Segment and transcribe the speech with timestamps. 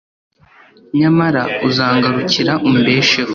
[0.99, 3.29] nyamara uzangarukira umbesheho